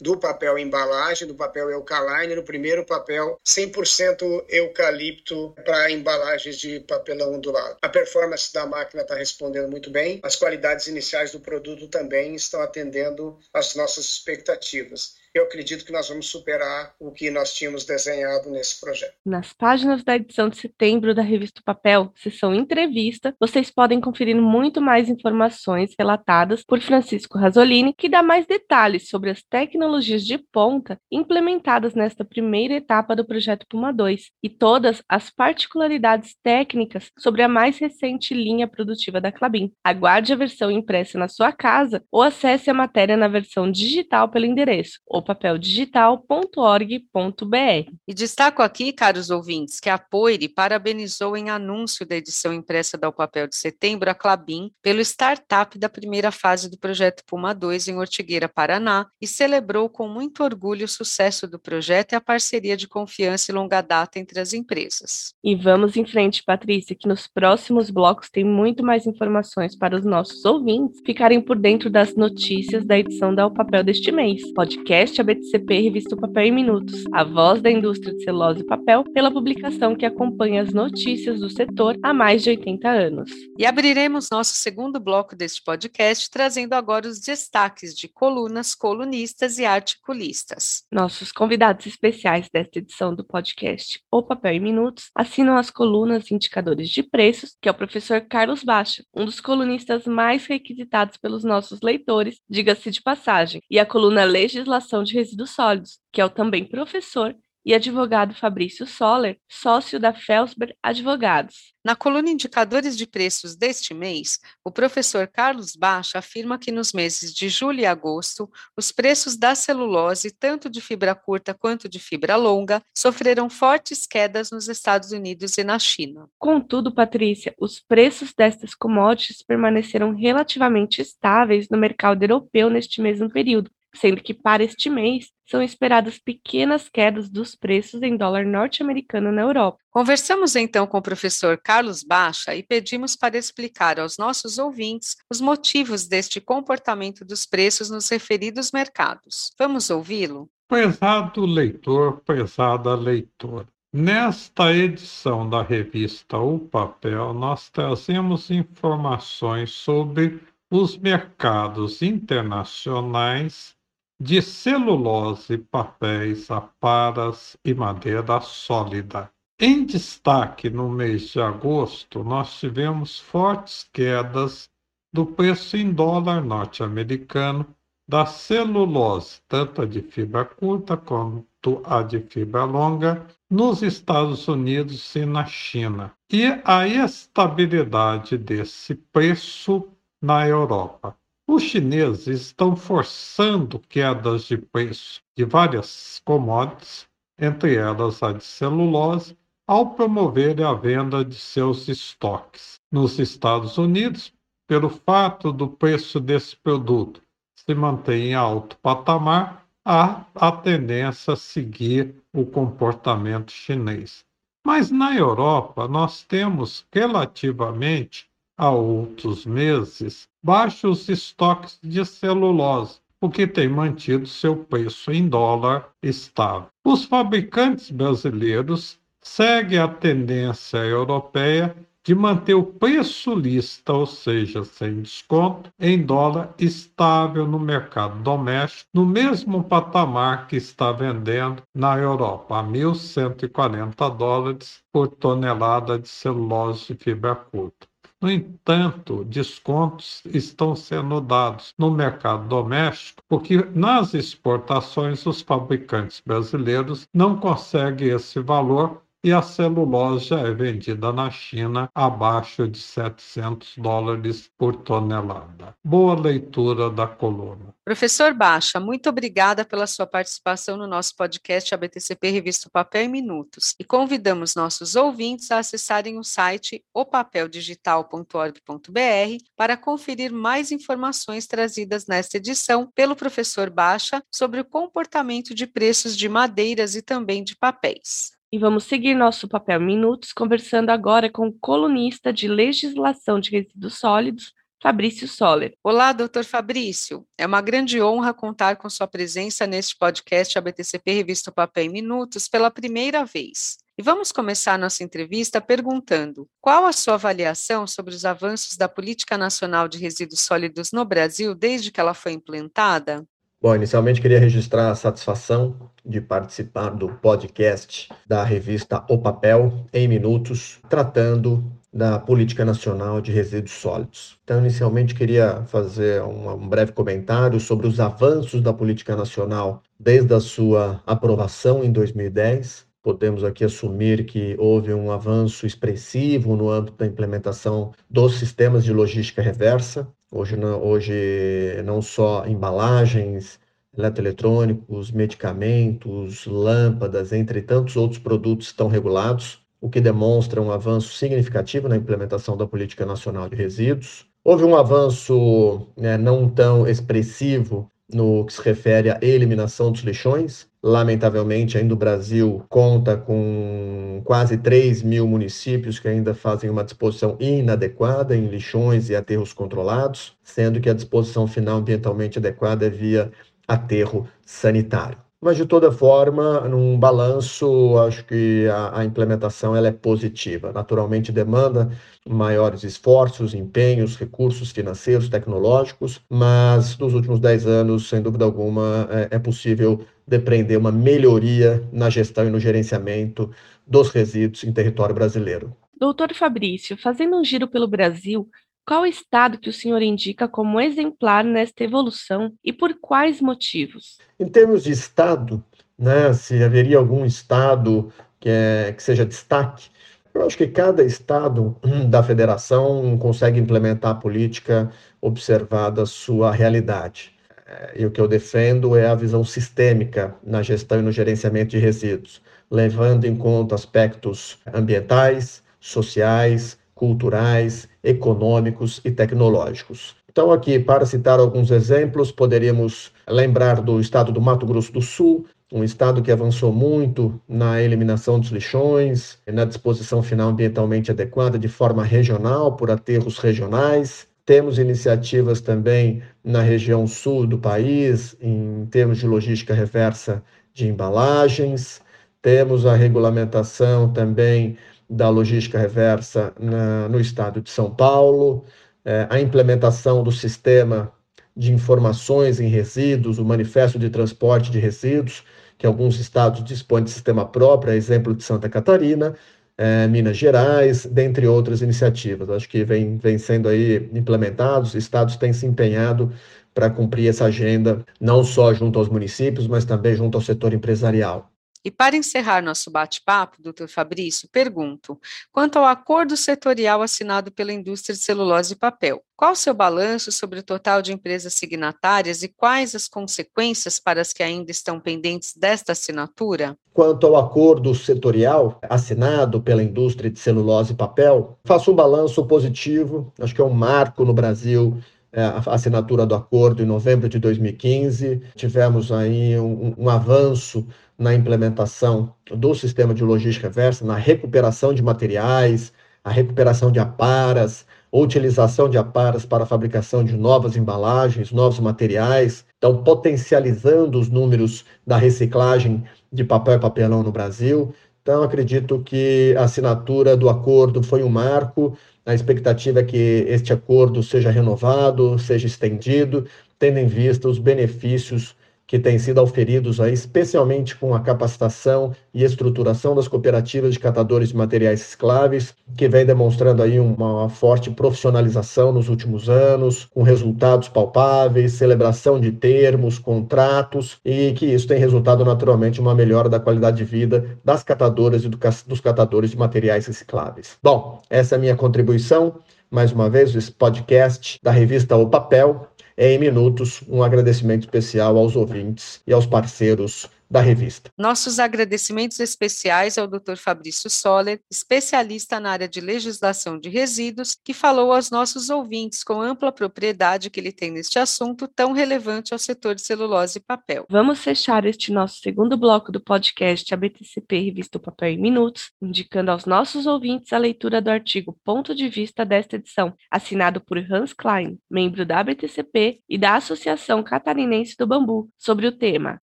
do 0.00 0.16
papel 0.16 0.58
embalagem, 0.58 1.26
do 1.26 1.34
papel 1.34 1.70
Eucaline, 1.70 2.34
no 2.34 2.42
primeiro 2.42 2.84
papel 2.84 3.38
100% 3.44 4.44
eucalipto 4.48 5.54
para 5.64 5.90
embalagens 5.90 6.58
de 6.58 6.80
papelão 6.80 7.34
ondulado. 7.34 7.76
A 7.82 7.88
performance 7.88 8.52
da 8.52 8.66
máquina 8.66 9.02
está 9.02 9.14
respondendo 9.14 9.70
muito 9.70 9.90
bem, 9.90 10.20
as 10.22 10.36
qualidades 10.36 10.86
iniciais 10.86 11.32
do 11.32 11.40
produto 11.40 11.88
também 11.88 12.34
estão 12.34 12.60
atendendo 12.60 13.38
às 13.52 13.74
nossas 13.74 14.04
expectativas 14.06 15.23
eu 15.34 15.42
acredito 15.42 15.84
que 15.84 15.92
nós 15.92 16.08
vamos 16.08 16.28
superar 16.28 16.94
o 17.00 17.10
que 17.10 17.28
nós 17.28 17.52
tínhamos 17.52 17.84
desenhado 17.84 18.48
nesse 18.50 18.80
projeto. 18.80 19.14
Nas 19.26 19.52
páginas 19.52 20.04
da 20.04 20.14
edição 20.14 20.48
de 20.48 20.56
setembro 20.56 21.12
da 21.12 21.22
revista 21.22 21.60
Papel, 21.64 22.12
seção 22.14 22.54
entrevista, 22.54 23.34
vocês 23.40 23.68
podem 23.68 24.00
conferir 24.00 24.36
muito 24.36 24.80
mais 24.80 25.08
informações 25.08 25.92
relatadas 25.98 26.62
por 26.62 26.80
Francisco 26.80 27.36
Rasolini, 27.36 27.92
que 27.92 28.08
dá 28.08 28.22
mais 28.22 28.46
detalhes 28.46 29.08
sobre 29.08 29.30
as 29.30 29.42
tecnologias 29.42 30.24
de 30.24 30.38
ponta 30.38 31.00
implementadas 31.10 31.94
nesta 31.94 32.24
primeira 32.24 32.74
etapa 32.74 33.16
do 33.16 33.24
projeto 33.24 33.66
Puma 33.68 33.92
2 33.92 34.30
e 34.40 34.48
todas 34.48 35.02
as 35.08 35.30
particularidades 35.30 36.36
técnicas 36.44 37.10
sobre 37.18 37.42
a 37.42 37.48
mais 37.48 37.78
recente 37.78 38.34
linha 38.34 38.68
produtiva 38.68 39.20
da 39.20 39.32
Clabin. 39.32 39.72
Aguarde 39.82 40.32
a 40.32 40.36
versão 40.36 40.70
impressa 40.70 41.18
na 41.18 41.26
sua 41.26 41.50
casa 41.50 42.04
ou 42.12 42.22
acesse 42.22 42.70
a 42.70 42.74
matéria 42.74 43.16
na 43.16 43.26
versão 43.26 43.68
digital 43.68 44.28
pelo 44.28 44.44
endereço 44.44 45.00
papeldigital.org.br. 45.24 47.92
E 48.06 48.14
destaco 48.14 48.62
aqui, 48.62 48.92
caros 48.92 49.30
ouvintes, 49.30 49.80
que 49.80 49.88
a 49.88 49.98
Poire 49.98 50.48
parabenizou 50.48 51.36
em 51.36 51.50
anúncio 51.50 52.06
da 52.06 52.14
edição 52.16 52.52
impressa 52.52 52.98
da 52.98 53.08
O 53.08 53.12
Papel 53.12 53.48
de 53.48 53.56
Setembro 53.56 54.10
a 54.10 54.14
Clabin 54.14 54.70
pelo 54.82 55.00
startup 55.00 55.78
da 55.78 55.88
primeira 55.88 56.30
fase 56.30 56.70
do 56.70 56.78
projeto 56.78 57.22
Puma 57.26 57.54
2 57.54 57.88
em 57.88 57.96
Ortigueira, 57.96 58.48
Paraná, 58.48 59.06
e 59.20 59.26
celebrou 59.26 59.88
com 59.88 60.08
muito 60.08 60.44
orgulho 60.44 60.84
o 60.84 60.88
sucesso 60.88 61.48
do 61.48 61.58
projeto 61.58 62.12
e 62.12 62.16
a 62.16 62.20
parceria 62.20 62.76
de 62.76 62.86
confiança 62.86 63.50
e 63.50 63.54
longa 63.54 63.80
data 63.80 64.18
entre 64.18 64.38
as 64.38 64.52
empresas. 64.52 65.32
E 65.42 65.56
vamos 65.56 65.96
em 65.96 66.04
frente, 66.04 66.44
Patrícia, 66.44 66.94
que 66.94 67.08
nos 67.08 67.26
próximos 67.26 67.88
blocos 67.90 68.28
tem 68.30 68.44
muito 68.44 68.84
mais 68.84 69.06
informações 69.06 69.76
para 69.76 69.96
os 69.96 70.04
nossos 70.04 70.44
ouvintes 70.44 71.00
ficarem 71.04 71.40
por 71.40 71.58
dentro 71.58 71.88
das 71.88 72.14
notícias 72.14 72.84
da 72.84 72.98
edição 72.98 73.34
da 73.34 73.46
O 73.46 73.50
Papel 73.50 73.82
deste 73.82 74.12
mês. 74.12 74.52
Podcast 74.52 75.13
podcast 75.14 75.20
ABTCP 75.20 75.80
Revista 75.80 76.14
o 76.14 76.20
Papel 76.20 76.44
em 76.44 76.52
Minutos, 76.52 77.04
a 77.12 77.22
voz 77.22 77.62
da 77.62 77.70
indústria 77.70 78.14
de 78.14 78.24
celulose 78.24 78.60
e 78.60 78.66
papel, 78.66 79.04
pela 79.12 79.30
publicação 79.30 79.94
que 79.94 80.04
acompanha 80.04 80.62
as 80.62 80.72
notícias 80.72 81.40
do 81.40 81.48
setor 81.48 81.96
há 82.02 82.12
mais 82.12 82.42
de 82.42 82.50
80 82.50 82.88
anos. 82.88 83.30
E 83.56 83.64
abriremos 83.64 84.28
nosso 84.30 84.54
segundo 84.54 84.98
bloco 84.98 85.36
deste 85.36 85.62
podcast, 85.62 86.28
trazendo 86.30 86.72
agora 86.72 87.06
os 87.06 87.20
destaques 87.20 87.94
de 87.94 88.08
colunas, 88.08 88.74
colunistas 88.74 89.58
e 89.58 89.64
articulistas. 89.64 90.82
Nossos 90.90 91.30
convidados 91.30 91.86
especiais 91.86 92.48
desta 92.52 92.78
edição 92.78 93.14
do 93.14 93.24
podcast 93.24 94.00
O 94.10 94.22
Papel 94.22 94.54
em 94.54 94.60
Minutos 94.60 95.10
assinam 95.14 95.56
as 95.56 95.70
colunas 95.70 96.30
Indicadores 96.30 96.88
de 96.88 97.02
Preços, 97.02 97.56
que 97.60 97.68
é 97.68 97.72
o 97.72 97.74
professor 97.74 98.20
Carlos 98.22 98.64
Baixa, 98.64 99.04
um 99.14 99.24
dos 99.24 99.40
colunistas 99.40 100.06
mais 100.06 100.46
requisitados 100.46 101.16
pelos 101.16 101.44
nossos 101.44 101.80
leitores, 101.82 102.40
diga-se 102.48 102.90
de 102.90 103.02
passagem, 103.02 103.60
e 103.70 103.78
a 103.78 103.86
coluna 103.86 104.24
Legislação 104.24 105.03
de 105.04 105.14
resíduos 105.14 105.50
sólidos, 105.50 105.98
que 106.12 106.20
é 106.20 106.24
o 106.24 106.30
também 106.30 106.64
professor 106.64 107.36
e 107.64 107.72
advogado 107.72 108.34
Fabrício 108.34 108.86
Soller, 108.86 109.38
sócio 109.48 109.98
da 109.98 110.12
Felsberg 110.12 110.74
Advogados. 110.82 111.72
Na 111.82 111.96
coluna 111.96 112.30
Indicadores 112.30 112.96
de 112.96 113.06
Preços 113.06 113.56
deste 113.56 113.94
mês, 113.94 114.38
o 114.62 114.70
professor 114.70 115.26
Carlos 115.26 115.74
Baixa 115.74 116.18
afirma 116.18 116.58
que 116.58 116.70
nos 116.70 116.92
meses 116.92 117.32
de 117.32 117.48
julho 117.48 117.80
e 117.80 117.86
agosto, 117.86 118.50
os 118.76 118.92
preços 118.92 119.36
da 119.36 119.54
celulose, 119.54 120.30
tanto 120.30 120.68
de 120.68 120.80
fibra 120.80 121.14
curta 121.14 121.54
quanto 121.54 121.88
de 121.88 121.98
fibra 121.98 122.36
longa, 122.36 122.82
sofreram 122.96 123.48
fortes 123.48 124.06
quedas 124.06 124.50
nos 124.50 124.68
Estados 124.68 125.12
Unidos 125.12 125.56
e 125.56 125.64
na 125.64 125.78
China. 125.78 126.28
Contudo, 126.38 126.94
Patrícia, 126.94 127.54
os 127.58 127.80
preços 127.80 128.32
destas 128.36 128.74
commodities 128.74 129.42
permaneceram 129.42 130.14
relativamente 130.14 131.00
estáveis 131.00 131.68
no 131.70 131.78
mercado 131.78 132.22
europeu 132.22 132.68
neste 132.68 133.00
mesmo 133.00 133.30
período, 133.30 133.70
sendo 133.94 134.22
que 134.22 134.34
para 134.34 134.62
este 134.64 134.90
mês 134.90 135.28
são 135.46 135.62
esperadas 135.62 136.18
pequenas 136.18 136.88
quedas 136.88 137.28
dos 137.28 137.54
preços 137.54 138.02
em 138.02 138.16
dólar 138.16 138.44
norte-americano 138.44 139.30
na 139.30 139.42
Europa. 139.42 139.78
Conversamos 139.90 140.56
então 140.56 140.86
com 140.86 140.98
o 140.98 141.02
professor 141.02 141.58
Carlos 141.62 142.02
Baixa 142.02 142.54
e 142.54 142.62
pedimos 142.62 143.14
para 143.14 143.36
explicar 143.38 144.00
aos 144.00 144.16
nossos 144.16 144.58
ouvintes 144.58 145.16
os 145.30 145.40
motivos 145.40 146.06
deste 146.06 146.40
comportamento 146.40 147.24
dos 147.24 147.46
preços 147.46 147.90
nos 147.90 148.08
referidos 148.08 148.72
mercados. 148.72 149.52
Vamos 149.58 149.90
ouvi-lo? 149.90 150.48
Prezado 150.66 151.44
leitor, 151.44 152.20
prezada 152.24 152.94
leitora. 152.94 153.68
Nesta 153.92 154.72
edição 154.72 155.48
da 155.48 155.62
revista 155.62 156.36
O 156.38 156.58
Papel, 156.58 157.32
nós 157.32 157.70
trazemos 157.70 158.50
informações 158.50 159.70
sobre 159.70 160.40
os 160.68 160.96
mercados 160.96 162.02
internacionais 162.02 163.76
de 164.20 164.40
celulose, 164.40 165.58
papéis, 165.58 166.50
aparas 166.50 167.56
e 167.64 167.74
madeira 167.74 168.40
sólida. 168.40 169.30
Em 169.60 169.84
destaque 169.84 170.68
no 170.68 170.88
mês 170.88 171.28
de 171.28 171.40
agosto, 171.40 172.24
nós 172.24 172.58
tivemos 172.58 173.18
fortes 173.18 173.88
quedas 173.92 174.70
do 175.12 175.24
preço 175.24 175.76
em 175.76 175.92
dólar 175.92 176.42
norte-americano 176.42 177.66
da 178.06 178.26
celulose, 178.26 179.40
tanto 179.48 179.82
a 179.82 179.86
de 179.86 180.02
fibra 180.02 180.44
curta 180.44 180.96
quanto 180.96 181.80
a 181.84 182.02
de 182.02 182.20
fibra 182.20 182.64
longa, 182.64 183.26
nos 183.48 183.82
Estados 183.82 184.46
Unidos 184.48 185.14
e 185.14 185.24
na 185.24 185.46
China. 185.46 186.12
E 186.30 186.44
a 186.64 186.86
estabilidade 186.86 188.36
desse 188.36 188.94
preço 188.94 189.88
na 190.20 190.46
Europa. 190.46 191.16
Os 191.46 191.62
chineses 191.62 192.26
estão 192.26 192.74
forçando 192.74 193.78
quedas 193.78 194.44
de 194.44 194.56
preço 194.56 195.22
de 195.36 195.44
várias 195.44 196.20
commodities, 196.24 197.06
entre 197.38 197.76
elas 197.76 198.22
a 198.22 198.32
de 198.32 198.42
celulose, 198.42 199.36
ao 199.66 199.94
promover 199.94 200.62
a 200.62 200.72
venda 200.72 201.24
de 201.24 201.36
seus 201.36 201.86
estoques. 201.88 202.80
Nos 202.90 203.18
Estados 203.18 203.76
Unidos, 203.76 204.32
pelo 204.66 204.88
fato 204.88 205.52
do 205.52 205.68
preço 205.68 206.18
desse 206.18 206.56
produto 206.56 207.22
se 207.54 207.74
manter 207.74 208.16
em 208.16 208.34
alto 208.34 208.76
patamar, 208.78 209.66
há 209.84 210.24
a 210.34 210.52
tendência 210.52 211.32
a 211.32 211.36
seguir 211.36 212.14
o 212.32 212.44
comportamento 212.44 213.52
chinês. 213.52 214.24
Mas 214.66 214.90
na 214.90 215.14
Europa, 215.14 215.88
nós 215.88 216.22
temos 216.22 216.86
relativamente 216.92 218.28
há 218.56 218.70
outros 218.70 219.44
meses 219.44 220.28
baixos 220.42 221.08
estoques 221.08 221.78
de 221.82 222.04
celulose, 222.04 223.00
o 223.20 223.30
que 223.30 223.46
tem 223.46 223.68
mantido 223.68 224.26
seu 224.26 224.56
preço 224.56 225.10
em 225.10 225.28
dólar 225.28 225.88
estável. 226.02 226.68
Os 226.84 227.04
fabricantes 227.04 227.90
brasileiros 227.90 228.98
seguem 229.22 229.78
a 229.78 229.88
tendência 229.88 230.78
europeia 230.78 231.74
de 232.04 232.14
manter 232.14 232.52
o 232.52 232.62
preço 232.62 233.34
lista, 233.34 233.94
ou 233.94 234.04
seja, 234.04 234.62
sem 234.62 235.00
desconto, 235.00 235.72
em 235.80 236.04
dólar 236.04 236.54
estável 236.58 237.48
no 237.48 237.58
mercado 237.58 238.22
doméstico, 238.22 238.90
no 238.92 239.06
mesmo 239.06 239.64
patamar 239.64 240.46
que 240.46 240.56
está 240.56 240.92
vendendo 240.92 241.62
na 241.74 241.96
Europa, 241.96 242.60
a 242.60 242.62
1.140 242.62 244.14
dólares 244.18 244.82
por 244.92 245.08
tonelada 245.08 245.98
de 245.98 246.06
celulose 246.06 246.92
de 246.92 247.02
fibra 247.02 247.34
curta. 247.34 247.86
No 248.24 248.30
entanto, 248.30 249.22
descontos 249.26 250.22
estão 250.24 250.74
sendo 250.74 251.20
dados 251.20 251.74
no 251.76 251.90
mercado 251.90 252.48
doméstico 252.48 253.22
porque 253.28 253.56
nas 253.74 254.14
exportações 254.14 255.26
os 255.26 255.42
fabricantes 255.42 256.22
brasileiros 256.24 257.06
não 257.12 257.38
conseguem 257.38 258.08
esse 258.08 258.40
valor 258.40 259.03
e 259.24 259.32
a 259.32 259.40
celulose 259.40 260.34
é 260.34 260.52
vendida 260.52 261.10
na 261.10 261.30
China 261.30 261.88
abaixo 261.94 262.68
de 262.68 262.78
700 262.78 263.78
dólares 263.78 264.50
por 264.58 264.76
tonelada. 264.76 265.74
Boa 265.82 266.14
leitura 266.14 266.90
da 266.90 267.06
coluna. 267.06 267.74
Professor 267.82 268.34
Baixa, 268.34 268.78
muito 268.78 269.08
obrigada 269.08 269.64
pela 269.64 269.86
sua 269.86 270.06
participação 270.06 270.76
no 270.76 270.86
nosso 270.86 271.16
podcast 271.16 271.74
ABTCP 271.74 272.28
Revista 272.28 272.68
Papel 272.70 273.04
em 273.04 273.08
Minutos 273.08 273.74
e 273.80 273.84
convidamos 273.84 274.54
nossos 274.54 274.94
ouvintes 274.94 275.50
a 275.50 275.58
acessarem 275.58 276.18
o 276.18 276.22
site 276.22 276.84
opapeldigital.org.br 276.92 279.44
para 279.56 279.78
conferir 279.78 280.34
mais 280.34 280.70
informações 280.70 281.46
trazidas 281.46 282.06
nesta 282.06 282.36
edição 282.36 282.90
pelo 282.94 283.16
professor 283.16 283.70
Baixa 283.70 284.22
sobre 284.30 284.60
o 284.60 284.64
comportamento 284.66 285.54
de 285.54 285.66
preços 285.66 286.14
de 286.14 286.28
madeiras 286.28 286.94
e 286.94 287.00
também 287.00 287.42
de 287.42 287.56
papéis. 287.56 288.33
E 288.54 288.58
vamos 288.58 288.84
seguir 288.84 289.14
nosso 289.14 289.48
papel 289.48 289.80
minutos 289.80 290.32
conversando 290.32 290.90
agora 290.90 291.28
com 291.28 291.48
o 291.48 291.52
colunista 291.52 292.32
de 292.32 292.46
legislação 292.46 293.40
de 293.40 293.50
resíduos 293.50 293.98
sólidos, 293.98 294.52
Fabrício 294.80 295.26
Soller. 295.26 295.74
Olá, 295.82 296.12
doutor 296.12 296.44
Fabrício. 296.44 297.26
É 297.36 297.44
uma 297.46 297.60
grande 297.60 298.00
honra 298.00 298.32
contar 298.32 298.76
com 298.76 298.88
sua 298.88 299.08
presença 299.08 299.66
neste 299.66 299.98
podcast 299.98 300.56
ABTCP 300.56 301.14
Revista 301.14 301.50
Papel 301.50 301.86
em 301.86 301.88
Minutos 301.88 302.46
pela 302.46 302.70
primeira 302.70 303.24
vez. 303.24 303.78
E 303.98 304.02
vamos 304.04 304.30
começar 304.30 304.78
nossa 304.78 305.02
entrevista 305.02 305.60
perguntando: 305.60 306.48
qual 306.60 306.86
a 306.86 306.92
sua 306.92 307.14
avaliação 307.14 307.88
sobre 307.88 308.14
os 308.14 308.24
avanços 308.24 308.76
da 308.76 308.88
Política 308.88 309.36
Nacional 309.36 309.88
de 309.88 309.98
Resíduos 309.98 310.42
Sólidos 310.42 310.92
no 310.92 311.04
Brasil 311.04 311.56
desde 311.56 311.90
que 311.90 311.98
ela 311.98 312.14
foi 312.14 312.30
implantada? 312.30 313.26
Bom, 313.64 313.74
inicialmente 313.74 314.20
queria 314.20 314.38
registrar 314.38 314.90
a 314.90 314.94
satisfação 314.94 315.90
de 316.04 316.20
participar 316.20 316.90
do 316.90 317.08
podcast 317.08 318.10
da 318.26 318.44
revista 318.44 319.02
O 319.08 319.16
Papel 319.16 319.86
em 319.90 320.06
Minutos, 320.06 320.80
tratando 320.86 321.64
da 321.90 322.18
Política 322.18 322.62
Nacional 322.62 323.22
de 323.22 323.32
Resíduos 323.32 323.72
Sólidos. 323.72 324.38
Então, 324.44 324.60
inicialmente 324.60 325.14
queria 325.14 325.64
fazer 325.64 326.22
um, 326.22 326.68
breve 326.68 326.92
comentário 326.92 327.58
sobre 327.58 327.86
os 327.86 328.00
avanços 328.00 328.60
da 328.60 328.70
Política 328.70 329.16
Nacional 329.16 329.82
desde 329.98 330.34
a 330.34 330.40
sua 330.40 331.02
aprovação 331.06 331.82
em 331.82 331.90
2010 331.90 332.86
podemos 333.04 333.44
aqui 333.44 333.62
assumir 333.62 334.24
que 334.24 334.56
houve 334.58 334.94
um 334.94 335.12
avanço 335.12 335.66
expressivo 335.66 336.56
no 336.56 336.70
âmbito 336.70 336.96
da 336.96 337.06
implementação 337.06 337.92
dos 338.08 338.38
sistemas 338.38 338.82
de 338.82 338.94
logística 338.94 339.42
reversa, 339.42 340.08
Hoje 340.36 340.56
não, 340.56 340.82
hoje 340.82 341.80
não 341.84 342.02
só 342.02 342.44
embalagens, 342.44 343.60
eletroeletrônicos, 343.96 345.12
medicamentos, 345.12 346.44
lâmpadas, 346.44 347.32
entre 347.32 347.62
tantos 347.62 347.94
outros 347.94 348.18
produtos 348.18 348.66
estão 348.66 348.88
regulados, 348.88 349.60
o 349.80 349.88
que 349.88 350.00
demonstra 350.00 350.60
um 350.60 350.72
avanço 350.72 351.14
significativo 351.14 351.88
na 351.88 351.96
implementação 351.96 352.56
da 352.56 352.66
Política 352.66 353.06
Nacional 353.06 353.48
de 353.48 353.54
Resíduos. 353.54 354.26
Houve 354.42 354.64
um 354.64 354.74
avanço 354.74 355.86
né, 355.96 356.18
não 356.18 356.48
tão 356.48 356.84
expressivo 356.84 357.88
no 358.12 358.44
que 358.44 358.54
se 358.54 358.62
refere 358.62 359.10
à 359.10 359.18
eliminação 359.22 359.92
dos 359.92 360.00
lixões. 360.00 360.66
Lamentavelmente, 360.86 361.78
ainda 361.78 361.94
o 361.94 361.96
Brasil 361.96 362.62
conta 362.68 363.16
com 363.16 364.20
quase 364.22 364.58
3 364.58 365.02
mil 365.02 365.26
municípios 365.26 365.98
que 365.98 366.06
ainda 366.06 366.34
fazem 366.34 366.68
uma 366.68 366.84
disposição 366.84 367.38
inadequada 367.40 368.36
em 368.36 368.48
lixões 368.48 369.08
e 369.08 369.16
aterros 369.16 369.54
controlados, 369.54 370.36
sendo 370.42 370.82
que 370.82 370.90
a 370.90 370.92
disposição 370.92 371.46
final 371.46 371.78
ambientalmente 371.78 372.38
adequada 372.38 372.84
é 372.84 372.90
via 372.90 373.32
aterro 373.66 374.28
sanitário. 374.44 375.16
Mas, 375.40 375.56
de 375.56 375.66
toda 375.66 375.92
forma, 375.92 376.60
num 376.60 376.98
balanço, 376.98 377.98
acho 377.98 378.24
que 378.24 378.66
a, 378.66 379.00
a, 379.00 379.04
implementação 379.04 379.76
ela 379.76 379.88
é 379.88 379.92
positiva. 379.92 380.72
Naturalmente, 380.72 381.30
demanda 381.30 381.90
maiores 382.26 382.82
esforços, 382.82 383.52
empenhos, 383.52 384.16
recursos 384.16 384.70
financeiros, 384.70 385.28
tecnológicos, 385.28 386.20
mas 386.30 386.96
nos 386.96 387.12
últimos 387.12 387.40
10 387.40 387.66
anos, 387.66 388.08
sem 388.08 388.22
dúvida 388.22 388.46
alguma, 388.46 389.06
é, 389.10 389.36
é 389.36 389.38
possível 389.38 390.00
depreender 390.26 390.78
uma 390.78 390.92
melhoria 390.92 391.86
na 391.92 392.08
gestão 392.08 392.46
e 392.46 392.50
no 392.50 392.60
gerenciamento 392.60 393.50
dos 393.86 394.10
resíduos 394.10 394.64
em 394.64 394.72
território 394.72 395.14
brasileiro. 395.14 395.76
Doutor 395.96 396.34
Fabrício, 396.34 396.96
fazendo 396.96 397.36
um 397.36 397.44
giro 397.44 397.68
pelo 397.68 397.86
Brasil, 397.86 398.48
qual 398.86 399.06
estado 399.06 399.58
que 399.58 399.70
o 399.70 399.72
senhor 399.72 400.02
indica 400.02 400.46
como 400.46 400.80
exemplar 400.80 401.44
nesta 401.44 401.84
evolução 401.84 402.52
e 402.62 402.72
por 402.72 402.94
quais 403.00 403.40
motivos? 403.40 404.18
Em 404.38 404.46
termos 404.46 404.84
de 404.84 404.92
estado, 404.92 405.64
né, 405.98 406.32
se 406.32 406.62
haveria 406.62 406.98
algum 406.98 407.24
estado 407.24 408.12
que, 408.38 408.48
é, 408.48 408.92
que 408.92 409.02
seja 409.02 409.24
destaque. 409.24 409.88
Eu 410.34 410.44
acho 410.44 410.56
que 410.56 410.66
cada 410.66 411.02
estado 411.04 411.76
da 412.10 412.22
federação 412.22 413.16
consegue 413.18 413.58
implementar 413.58 414.10
a 414.10 414.16
política 414.16 414.90
observada 415.20 416.02
a 416.02 416.06
sua 416.06 416.50
realidade. 416.52 417.33
É, 417.66 418.02
e 418.02 418.06
o 418.06 418.10
que 418.10 418.20
eu 418.20 418.28
defendo 418.28 418.96
é 418.96 419.06
a 419.06 419.14
visão 419.14 419.42
sistêmica 419.42 420.34
na 420.42 420.62
gestão 420.62 420.98
e 420.98 421.02
no 421.02 421.12
gerenciamento 421.12 421.70
de 421.70 421.78
resíduos, 421.78 422.42
levando 422.70 423.24
em 423.24 423.34
conta 423.34 423.74
aspectos 423.74 424.58
ambientais, 424.72 425.62
sociais, 425.80 426.78
culturais, 426.94 427.88
econômicos 428.02 429.00
e 429.04 429.10
tecnológicos. 429.10 430.14
Então, 430.30 430.50
aqui, 430.50 430.78
para 430.78 431.06
citar 431.06 431.38
alguns 431.38 431.70
exemplos, 431.70 432.32
poderíamos 432.32 433.12
lembrar 433.28 433.80
do 433.80 434.00
estado 434.00 434.32
do 434.32 434.40
Mato 434.40 434.66
Grosso 434.66 434.92
do 434.92 435.00
Sul, 435.00 435.46
um 435.72 435.82
estado 435.82 436.22
que 436.22 436.30
avançou 436.30 436.72
muito 436.72 437.40
na 437.48 437.80
eliminação 437.80 438.38
dos 438.38 438.50
lixões, 438.50 439.38
na 439.46 439.64
disposição 439.64 440.22
final 440.22 440.50
ambientalmente 440.50 441.10
adequada 441.10 441.58
de 441.58 441.68
forma 441.68 442.04
regional, 442.04 442.76
por 442.76 442.90
aterros 442.90 443.38
regionais. 443.38 444.26
Temos 444.46 444.78
iniciativas 444.78 445.60
também 445.60 446.22
na 446.42 446.60
região 446.60 447.06
sul 447.06 447.46
do 447.46 447.58
país, 447.58 448.36
em 448.40 448.86
termos 448.86 449.18
de 449.18 449.26
logística 449.26 449.72
reversa 449.72 450.42
de 450.74 450.86
embalagens. 450.86 452.02
Temos 452.42 452.84
a 452.84 452.94
regulamentação 452.94 454.12
também 454.12 454.76
da 455.08 455.30
logística 455.30 455.78
reversa 455.78 456.52
na, 456.58 457.08
no 457.08 457.18
estado 457.20 457.60
de 457.62 457.70
São 457.70 457.90
Paulo, 457.90 458.64
é, 459.04 459.26
a 459.30 459.40
implementação 459.40 460.22
do 460.22 460.32
sistema 460.32 461.12
de 461.56 461.72
informações 461.72 462.60
em 462.60 462.68
resíduos, 462.68 463.38
o 463.38 463.44
manifesto 463.44 463.98
de 463.98 464.10
transporte 464.10 464.70
de 464.70 464.78
resíduos, 464.78 465.44
que 465.78 465.86
alguns 465.86 466.18
estados 466.18 466.64
dispõem 466.64 467.04
de 467.04 467.10
sistema 467.10 467.46
próprio, 467.46 467.92
é 467.92 467.96
exemplo 467.96 468.34
de 468.34 468.42
Santa 468.42 468.68
Catarina, 468.68 469.34
é, 469.76 470.06
Minas 470.06 470.36
Gerais, 470.36 471.06
dentre 471.06 471.46
outras 471.46 471.82
iniciativas. 471.82 472.48
Acho 472.50 472.68
que 472.68 472.84
vem, 472.84 473.16
vem 473.18 473.38
sendo 473.38 473.68
aí 473.68 474.08
implementados, 474.12 474.94
estados 474.94 475.36
têm 475.36 475.52
se 475.52 475.66
empenhado 475.66 476.32
para 476.72 476.90
cumprir 476.90 477.28
essa 477.28 477.46
agenda, 477.46 478.04
não 478.20 478.42
só 478.44 478.74
junto 478.74 478.98
aos 478.98 479.08
municípios, 479.08 479.66
mas 479.66 479.84
também 479.84 480.14
junto 480.16 480.36
ao 480.36 480.42
setor 480.42 480.72
empresarial. 480.72 481.50
E 481.86 481.90
para 481.90 482.16
encerrar 482.16 482.62
nosso 482.62 482.90
bate-papo, 482.90 483.60
doutor 483.60 483.88
Fabrício, 483.88 484.48
pergunto: 484.48 485.20
quanto 485.52 485.78
ao 485.78 485.84
acordo 485.84 486.34
setorial 486.34 487.02
assinado 487.02 487.52
pela 487.52 487.74
indústria 487.74 488.16
de 488.16 488.24
celulose 488.24 488.72
e 488.72 488.76
papel, 488.76 489.22
qual 489.36 489.52
o 489.52 489.56
seu 489.56 489.74
balanço 489.74 490.32
sobre 490.32 490.60
o 490.60 490.62
total 490.62 491.02
de 491.02 491.12
empresas 491.12 491.52
signatárias 491.52 492.42
e 492.42 492.48
quais 492.48 492.94
as 492.94 493.06
consequências 493.06 494.00
para 494.00 494.22
as 494.22 494.32
que 494.32 494.42
ainda 494.42 494.70
estão 494.70 494.98
pendentes 494.98 495.54
desta 495.54 495.92
assinatura? 495.92 496.74
Quanto 496.94 497.26
ao 497.26 497.36
acordo 497.36 497.92
setorial 497.92 498.78
assinado 498.88 499.60
pela 499.60 499.82
indústria 499.82 500.30
de 500.30 500.38
celulose 500.38 500.92
e 500.92 500.96
papel, 500.96 501.58
faço 501.64 501.90
um 501.90 501.94
balanço 501.94 502.46
positivo, 502.46 503.32
acho 503.40 503.52
que 503.52 503.60
é 503.60 503.64
um 503.64 503.74
marco 503.74 504.24
no 504.24 504.32
Brasil 504.32 504.96
é, 505.32 505.42
a 505.42 505.62
assinatura 505.66 506.24
do 506.24 506.36
acordo 506.36 506.80
em 506.80 506.86
novembro 506.86 507.28
de 507.28 507.40
2015. 507.40 508.40
Tivemos 508.54 509.10
aí 509.10 509.58
um, 509.58 509.92
um, 509.98 510.08
avanço 510.08 510.86
na 511.18 511.34
implementação 511.34 512.32
do 512.48 512.72
sistema 512.72 513.12
de 513.12 513.24
logística 513.24 513.66
reversa, 513.66 514.04
na 514.04 514.14
recuperação 514.14 514.94
de 514.94 515.02
materiais, 515.02 515.92
a 516.22 516.30
recuperação 516.30 516.92
de 516.92 517.00
aparas, 517.00 517.84
utilização 518.12 518.88
de 518.88 518.96
aparas 518.96 519.44
para 519.44 519.64
a 519.64 519.66
fabricação 519.66 520.22
de 520.22 520.36
novas 520.36 520.76
embalagens, 520.76 521.50
novos 521.50 521.80
materiais, 521.80 522.64
então 522.84 523.02
potencializando 523.02 524.20
os 524.20 524.28
números 524.28 524.84
da 525.06 525.16
reciclagem 525.16 526.04
de 526.30 526.44
papel 526.44 526.74
e 526.74 526.78
papelão 526.78 527.22
no 527.22 527.32
Brasil. 527.32 527.94
Então, 528.20 528.42
acredito 528.42 529.00
que 529.00 529.54
a 529.56 529.64
assinatura 529.64 530.36
do 530.36 530.48
acordo 530.50 531.02
foi 531.02 531.22
um 531.22 531.28
marco 531.28 531.96
a 532.26 532.34
expectativa 532.34 533.00
é 533.00 533.04
que 533.04 533.44
este 533.48 533.72
acordo 533.72 534.22
seja 534.22 534.50
renovado, 534.50 535.38
seja 535.38 535.66
estendido, 535.66 536.46
tendo 536.78 536.98
em 536.98 537.06
vista 537.06 537.48
os 537.48 537.58
benefícios 537.58 538.56
que 538.86 538.98
têm 538.98 539.18
sido 539.18 539.40
auferidos 539.40 540.00
aí, 540.00 540.12
especialmente 540.12 540.96
com 540.96 541.14
a 541.14 541.20
capacitação 541.20 542.12
e 542.32 542.44
estruturação 542.44 543.14
das 543.14 543.28
cooperativas 543.28 543.94
de 543.94 544.00
catadores 544.00 544.50
de 544.50 544.56
materiais 544.56 545.00
recicláveis, 545.00 545.74
que 545.96 546.08
vem 546.08 546.26
demonstrando 546.26 546.82
aí 546.82 547.00
uma 547.00 547.48
forte 547.48 547.90
profissionalização 547.90 548.92
nos 548.92 549.08
últimos 549.08 549.48
anos, 549.48 550.06
com 550.12 550.22
resultados 550.22 550.88
palpáveis, 550.88 551.72
celebração 551.72 552.38
de 552.38 552.52
termos, 552.52 553.18
contratos, 553.18 554.18
e 554.24 554.52
que 554.52 554.66
isso 554.66 554.86
tem 554.86 554.98
resultado 554.98 555.44
naturalmente 555.44 556.00
uma 556.00 556.14
melhora 556.14 556.48
da 556.48 556.60
qualidade 556.60 556.98
de 556.98 557.04
vida 557.04 557.58
das 557.64 557.82
catadoras 557.82 558.44
e 558.44 558.48
do, 558.48 558.58
dos 558.86 559.00
catadores 559.00 559.50
de 559.50 559.58
materiais 559.58 560.06
recicláveis. 560.06 560.76
Bom, 560.82 561.22
essa 561.30 561.54
é 561.54 561.56
a 561.56 561.60
minha 561.60 561.76
contribuição. 561.76 562.54
Mais 562.90 563.10
uma 563.10 563.28
vez, 563.28 563.54
esse 563.56 563.72
podcast 563.72 564.60
da 564.62 564.70
revista 564.70 565.16
O 565.16 565.28
Papel, 565.28 565.88
em 566.16 566.38
minutos, 566.38 567.02
um 567.08 567.22
agradecimento 567.22 567.82
especial 567.82 568.36
aos 568.36 568.54
ouvintes 568.54 569.20
e 569.26 569.32
aos 569.32 569.46
parceiros 569.46 570.28
da 570.50 570.60
revista. 570.60 571.10
Nossos 571.18 571.58
agradecimentos 571.58 572.40
especiais 572.40 573.18
ao 573.18 573.26
Dr. 573.26 573.56
Fabrício 573.56 574.08
Soller, 574.10 574.60
especialista 574.70 575.58
na 575.58 575.70
área 575.70 575.88
de 575.88 576.00
legislação 576.00 576.78
de 576.78 576.88
resíduos, 576.88 577.56
que 577.64 577.74
falou 577.74 578.12
aos 578.12 578.30
nossos 578.30 578.70
ouvintes 578.70 579.24
com 579.24 579.40
ampla 579.40 579.72
propriedade 579.72 580.50
que 580.50 580.60
ele 580.60 580.72
tem 580.72 580.90
neste 580.90 581.18
assunto 581.18 581.68
tão 581.68 581.92
relevante 581.92 582.52
ao 582.52 582.58
setor 582.58 582.94
de 582.94 583.02
celulose 583.02 583.58
e 583.58 583.62
papel. 583.62 584.06
Vamos 584.08 584.38
fechar 584.40 584.84
este 584.84 585.12
nosso 585.12 585.38
segundo 585.40 585.76
bloco 585.76 586.12
do 586.12 586.20
podcast 586.20 586.92
ABTCP 586.92 587.58
Revista 587.58 587.98
Papel 587.98 588.30
em 588.30 588.40
Minutos, 588.40 588.90
indicando 589.00 589.50
aos 589.50 589.64
nossos 589.64 590.06
ouvintes 590.06 590.52
a 590.52 590.58
leitura 590.58 591.00
do 591.00 591.10
artigo 591.10 591.58
Ponto 591.64 591.94
de 591.94 592.08
Vista 592.08 592.44
desta 592.44 592.76
edição, 592.76 593.14
assinado 593.30 593.80
por 593.80 593.98
Hans 593.98 594.32
Klein, 594.32 594.78
membro 594.90 595.24
da 595.24 595.40
ABTCP 595.40 596.20
e 596.28 596.38
da 596.38 596.56
Associação 596.56 597.22
Catarinense 597.22 597.96
do 597.98 598.06
Bambu, 598.06 598.48
sobre 598.58 598.86
o 598.86 598.92
tema 598.92 599.40